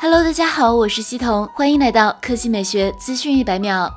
[0.00, 3.92] Hello，大家好，我是西彤，欢迎来到科技美学资讯一百秒。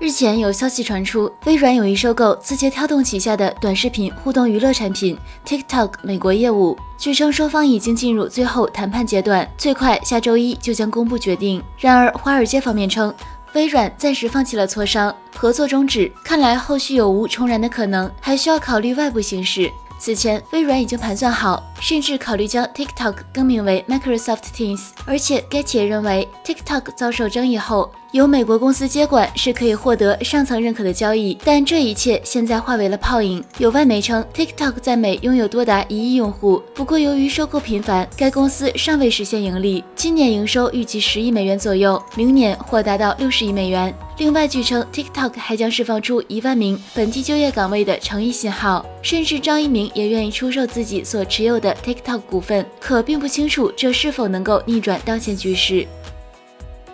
[0.00, 6.76] 日前有消息传出，微软有意收购字节跳动旗下的短视频互动娱乐产品 TikTok 美国业务。
[6.96, 11.62] 据称，双方已经进入最后谈判阶段，最快下周一就将公布决定。
[11.78, 13.12] 然而，华尔街方面称，
[13.54, 19.70] 微软暂时放弃了磋商，合作终止，看来后续有无重燃的可能，还需要考虑外部形势。
[20.00, 27.90] 此前，微软已经盘算好，甚至考虑将 TikTok 更名为 Microsoft Teams，而且该企业认为 TikTok 遭受争议后。
[28.12, 33.44] 由美国公司接管是可以获得上层认可的交易，但这一切现在化为了泡影。
[33.58, 39.84] 有外媒称，TikTok 在美拥有多达一亿用户，不过由于收购频繁，该公司尚未实现盈利。
[39.94, 43.94] 今年营收预计十亿美元左右，明年或达到六十亿美元。
[44.16, 55.86] 另外，据称 TikTok 还将释放出一万名本地就业岗位的诚意信号，甚至张一鸣也愿意出售自己所持有的 TikTok 股份，可并不清楚这是否能够逆转当前局势。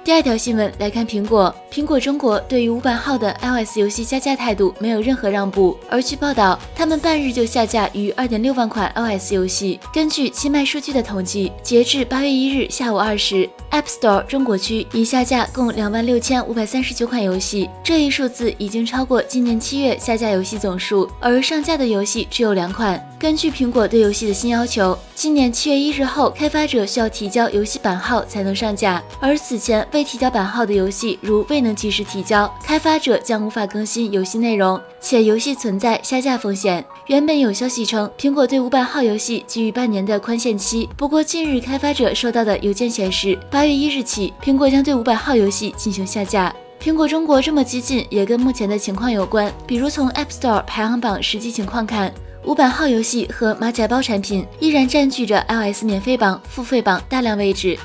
[0.04, 1.54] 第二条新闻来看，苹果。
[1.72, 9.80] 苹果中国对于五版号的 iOS 游戏加价态度没有任何让步，而据报道，他们半日就下架逾二点六万款 iOS 游戏。
[9.94, 23.04] 根据清迈数据的统计，截至八月一日下午二时，App Store 中国区已下架共两万六千五百三十九款游戏，这一数字已经超过今年七月下架游戏总数，而上架的游戏只有两款。
[23.18, 36.84] 根据苹果对游戏的新要求，今年七月一日后，开发者需要提交游戏版号才能上架，而此前未提交版号的游戏，如未能及时提交，开发者将无法更新游戏内容，且游戏存在下架风险。
[37.06, 46.54] 原本有消息称，苹果对五百号游戏给予半年的宽限期，不过近日开发者收到的邮件显示，八月一日起，苹果将对五百号游戏进行下架。
[46.80, 52.10] 苹果中国这么激进，也跟目前的情况有关，比如从 App Store 排行榜实际情况看。
[52.46, 57.78] 五百号游戏和马甲包产品依然占据着 iOS 免费榜、付费榜大量位置。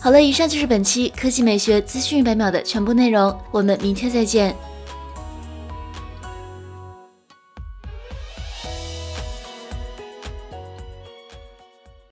[0.00, 4.54] 好了，以上就是本期科技美学资讯一百秒的全部内容，我们明天再见。